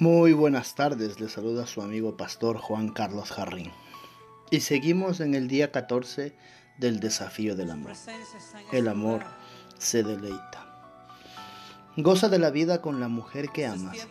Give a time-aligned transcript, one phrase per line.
[0.00, 3.70] Muy buenas tardes, le saluda su amigo pastor Juan Carlos Jarrín.
[4.50, 6.34] Y seguimos en el día 14
[6.78, 7.92] del desafío del amor.
[8.72, 9.24] El amor
[9.76, 10.96] se deleita.
[11.98, 14.08] Goza de la vida con la mujer que amas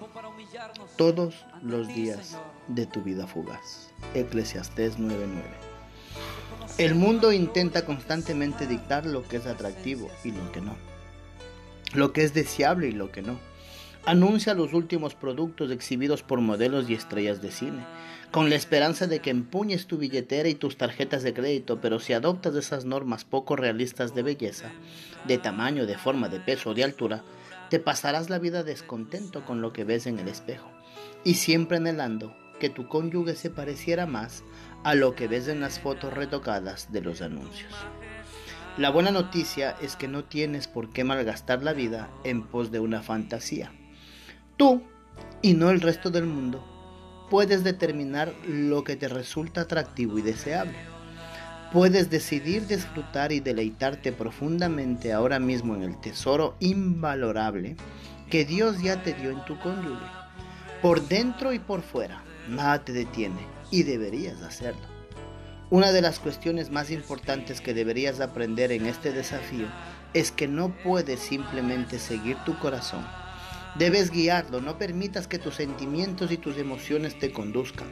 [0.95, 2.37] todos los días
[2.67, 3.89] de tu vida fugaz.
[4.13, 5.41] Eclesiastés 9:9.
[6.77, 10.75] El mundo intenta constantemente dictar lo que es atractivo y lo que no.
[11.95, 13.48] Lo que es deseable y lo que no
[14.05, 17.85] anuncia los últimos productos exhibidos por modelos y estrellas de cine,
[18.31, 22.13] con la esperanza de que empuñes tu billetera y tus tarjetas de crédito, pero si
[22.13, 24.71] adoptas esas normas poco realistas de belleza,
[25.27, 27.23] de tamaño, de forma, de peso o de altura,
[27.69, 30.69] te pasarás la vida descontento con lo que ves en el espejo,
[31.23, 34.43] y siempre anhelando que tu cónyuge se pareciera más
[34.83, 37.73] a lo que ves en las fotos retocadas de los anuncios.
[38.77, 42.79] La buena noticia es que no tienes por qué malgastar la vida en pos de
[42.79, 43.71] una fantasía
[44.59, 44.83] Tú,
[45.41, 46.61] y no el resto del mundo,
[47.29, 50.75] puedes determinar lo que te resulta atractivo y deseable.
[51.71, 57.77] Puedes decidir disfrutar y deleitarte profundamente ahora mismo en el tesoro invalorable
[58.29, 60.05] que Dios ya te dio en tu cónyuge.
[60.81, 63.39] Por dentro y por fuera, nada te detiene
[63.71, 64.85] y deberías hacerlo.
[65.69, 69.67] Una de las cuestiones más importantes que deberías aprender en este desafío
[70.13, 73.05] es que no puedes simplemente seguir tu corazón
[73.75, 77.87] Debes guiarlo, no permitas que tus sentimientos y tus emociones te conduzcan.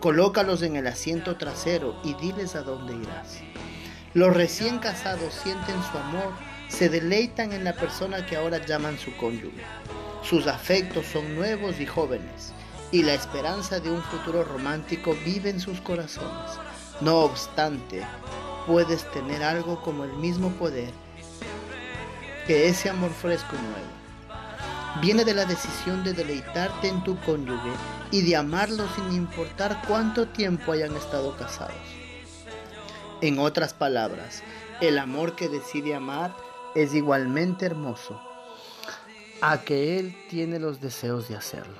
[0.00, 3.40] Colócalos en el asiento trasero y diles a dónde irás.
[4.14, 6.32] Los recién casados sienten su amor,
[6.68, 9.62] se deleitan en la persona que ahora llaman su cónyuge.
[10.22, 12.52] Sus afectos son nuevos y jóvenes,
[12.90, 16.52] y la esperanza de un futuro romántico vive en sus corazones.
[17.02, 18.02] No obstante,
[18.66, 20.92] puedes tener algo como el mismo poder
[22.46, 24.07] que ese amor fresco y nuevo
[25.00, 27.70] viene de la decisión de deleitarte en tu cónyuge
[28.10, 31.76] y de amarlo sin importar cuánto tiempo hayan estado casados.
[33.20, 34.42] En otras palabras,
[34.80, 36.34] el amor que decide amar
[36.74, 38.20] es igualmente hermoso
[39.40, 41.78] a que él tiene los deseos de hacerlo.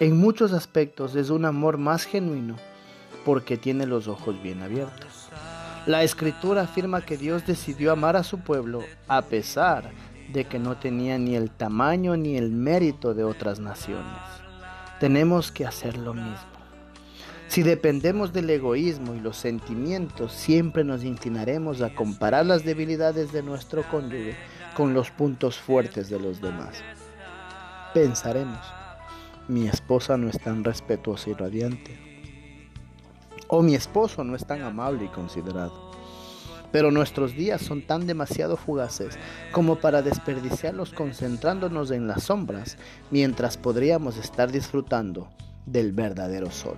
[0.00, 2.56] En muchos aspectos es un amor más genuino
[3.24, 5.28] porque tiene los ojos bien abiertos.
[5.86, 9.90] La escritura afirma que Dios decidió amar a su pueblo a pesar
[10.32, 14.18] de que no tenía ni el tamaño ni el mérito de otras naciones.
[14.98, 16.52] Tenemos que hacer lo mismo.
[17.48, 23.42] Si dependemos del egoísmo y los sentimientos, siempre nos inclinaremos a comparar las debilidades de
[23.42, 24.36] nuestro cónyuge
[24.74, 26.82] con los puntos fuertes de los demás.
[27.92, 28.58] Pensaremos,
[29.48, 31.98] mi esposa no es tan respetuosa y radiante.
[33.48, 35.91] O mi esposo no es tan amable y considerado.
[36.72, 39.18] Pero nuestros días son tan demasiado fugaces
[39.52, 42.78] como para desperdiciarlos concentrándonos en las sombras
[43.10, 45.28] mientras podríamos estar disfrutando
[45.66, 46.76] del verdadero sol.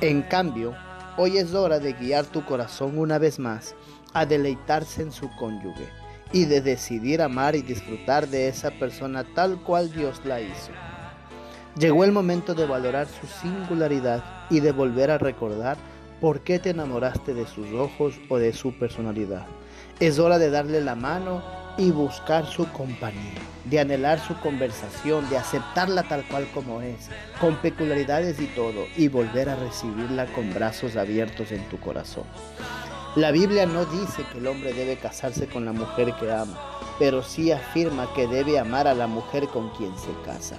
[0.00, 0.74] En cambio,
[1.16, 3.74] hoy es hora de guiar tu corazón una vez más
[4.12, 5.88] a deleitarse en su cónyuge
[6.32, 10.72] y de decidir amar y disfrutar de esa persona tal cual Dios la hizo.
[11.78, 15.76] Llegó el momento de valorar su singularidad y de volver a recordar
[16.20, 19.44] ¿Por qué te enamoraste de sus ojos o de su personalidad?
[20.00, 21.42] Es hora de darle la mano
[21.76, 23.34] y buscar su compañía,
[23.66, 29.08] de anhelar su conversación, de aceptarla tal cual como es, con peculiaridades y todo, y
[29.08, 32.24] volver a recibirla con brazos abiertos en tu corazón.
[33.14, 36.58] La Biblia no dice que el hombre debe casarse con la mujer que ama,
[36.98, 40.56] pero sí afirma que debe amar a la mujer con quien se casa.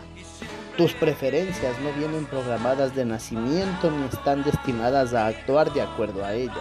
[0.78, 6.34] Tus preferencias no vienen programadas de nacimiento ni están destinadas a actuar de acuerdo a
[6.34, 6.56] ellas.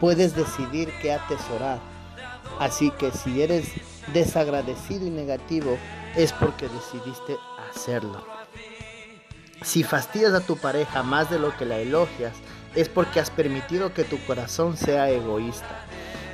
[0.00, 1.78] Puedes decidir qué atesorar.
[2.58, 3.68] Así que si eres
[4.12, 5.78] desagradecido y negativo
[6.16, 7.36] es porque decidiste
[7.70, 8.26] hacerlo.
[9.62, 12.34] Si fastidias a tu pareja más de lo que la elogias,
[12.74, 15.86] es porque has permitido que tu corazón sea egoísta.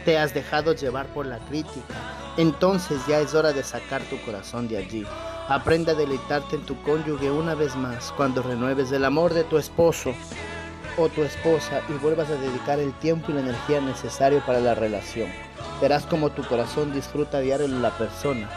[0.06, 1.94] Te has dejado llevar por la crítica.
[2.38, 5.04] Entonces ya es hora de sacar tu corazón de allí.
[5.48, 9.58] Aprende a deleitarte en tu cónyuge una vez más cuando renueves el amor de tu
[9.58, 10.12] esposo
[10.98, 14.74] o tu esposa y vuelvas a dedicar el tiempo y la energía necesario para la
[14.74, 15.30] relación.
[15.80, 18.50] Verás como tu corazón disfruta diario de la persona.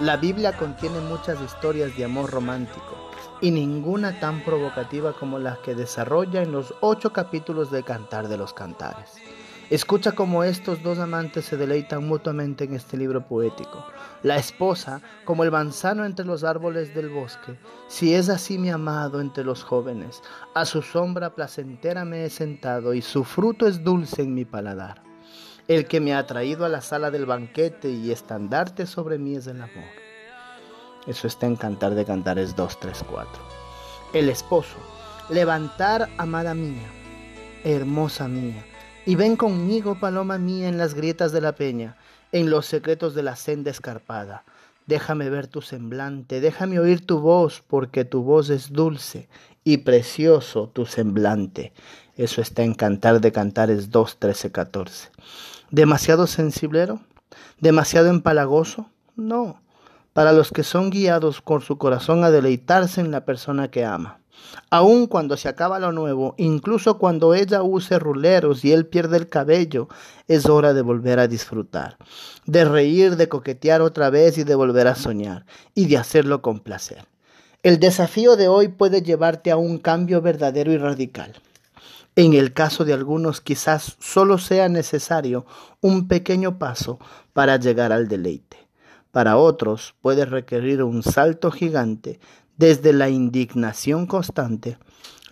[0.00, 2.94] La Biblia contiene muchas historias de amor romántico
[3.40, 8.36] y ninguna tan provocativa como las que desarrolla en los ocho capítulos de Cantar de
[8.36, 9.14] los Cantares.
[9.70, 13.86] Escucha cómo estos dos amantes se deleitan mutuamente en este libro poético.
[14.22, 17.58] La esposa, como el manzano entre los árboles del bosque,
[17.88, 20.22] si es así mi amado entre los jóvenes,
[20.54, 25.02] a su sombra placentera me he sentado y su fruto es dulce en mi paladar.
[25.66, 29.46] El que me ha traído a la sala del banquete y estandarte sobre mí es
[29.46, 30.04] el amor.
[31.06, 33.42] Eso está en Cantar de Cantares 2, 3, 4.
[34.12, 34.76] El esposo,
[35.30, 36.86] levantar, amada mía,
[37.64, 38.62] hermosa mía,
[39.06, 41.96] y ven conmigo, paloma mía, en las grietas de la peña,
[42.32, 44.44] en los secretos de la senda escarpada.
[44.86, 49.28] Déjame ver tu semblante, déjame oír tu voz, porque tu voz es dulce
[49.62, 51.72] y precioso tu semblante.
[52.16, 55.08] Eso está en Cantar de Cantares 2, 13, 14.
[55.70, 57.00] ¿Demasiado sensiblero?
[57.60, 58.90] ¿Demasiado empalagoso?
[59.16, 59.60] No,
[60.12, 64.20] para los que son guiados con su corazón a deleitarse en la persona que ama.
[64.70, 69.28] Aun cuando se acaba lo nuevo, incluso cuando ella use ruleros y él pierde el
[69.28, 69.88] cabello,
[70.28, 71.96] es hora de volver a disfrutar,
[72.46, 76.60] de reír, de coquetear otra vez y de volver a soñar, y de hacerlo con
[76.60, 77.06] placer.
[77.62, 81.32] El desafío de hoy puede llevarte a un cambio verdadero y radical.
[82.16, 85.46] En el caso de algunos quizás solo sea necesario
[85.80, 86.98] un pequeño paso
[87.32, 88.58] para llegar al deleite.
[89.10, 92.20] Para otros puede requerir un salto gigante
[92.56, 94.78] desde la indignación constante.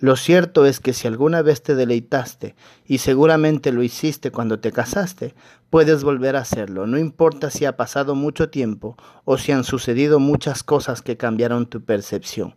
[0.01, 4.73] Lo cierto es que si alguna vez te deleitaste, y seguramente lo hiciste cuando te
[4.73, 5.35] casaste,
[5.71, 10.19] puedes volver a hacerlo, no importa si ha pasado mucho tiempo o si han sucedido
[10.19, 12.57] muchas cosas que cambiaron tu percepción.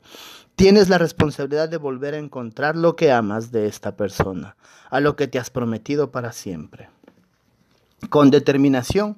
[0.55, 4.55] Tienes la responsabilidad de volver a encontrar lo que amas de esta persona,
[4.89, 6.89] a lo que te has prometido para siempre.
[8.09, 9.17] Con determinación,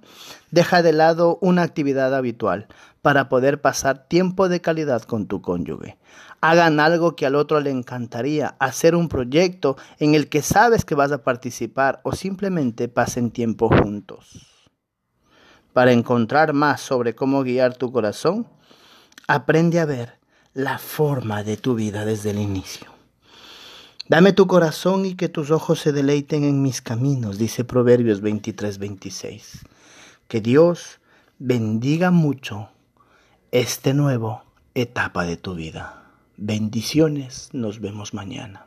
[0.51, 2.67] deja de lado una actividad habitual
[3.01, 5.97] para poder pasar tiempo de calidad con tu cónyuge.
[6.41, 10.95] Hagan algo que al otro le encantaría, hacer un proyecto en el que sabes que
[10.95, 14.67] vas a participar o simplemente pasen tiempo juntos.
[15.73, 18.47] Para encontrar más sobre cómo guiar tu corazón,
[19.27, 20.19] aprende a ver
[20.53, 22.96] la forma de tu vida desde el inicio.
[24.09, 28.77] Dame tu corazón y que tus ojos se deleiten en mis caminos, dice Proverbios 23,
[28.77, 29.65] 26.
[30.29, 31.01] Que Dios
[31.39, 32.69] bendiga mucho
[33.51, 34.43] este nuevo
[34.75, 36.05] etapa de tu vida.
[36.37, 38.66] Bendiciones, nos vemos mañana.